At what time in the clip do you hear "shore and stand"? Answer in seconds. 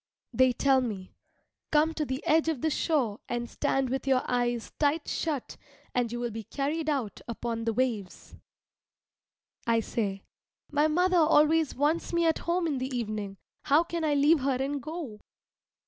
2.71-3.91